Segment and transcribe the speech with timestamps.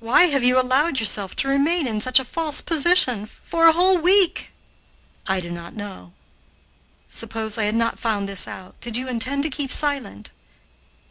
[0.00, 3.98] "Why have you allowed yourself to remain in such a false position for a whole
[3.98, 4.52] week?"
[5.26, 6.14] "I do not know."
[7.10, 10.30] "Suppose I had not found this out, did you intend to keep silent?"